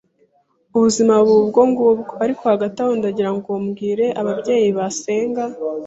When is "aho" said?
2.83-2.91